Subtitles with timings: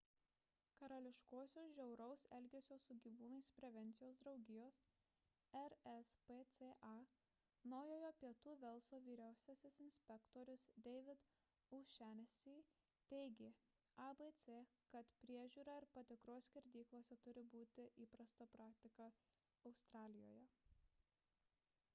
[0.81, 4.79] karališkosios žiauraus elgesio su gyvūnais prevencijos draugijos
[5.59, 6.93] rspca
[7.73, 11.27] naujojo pietų velso vyriausiasis inspektorius david
[11.79, 12.55] o'shannessy
[13.13, 13.49] teigė
[14.07, 14.45] abc
[14.95, 19.11] kad priežiūra ir patikros skerdyklose turi būti įprasta praktika
[19.71, 20.47] australijoje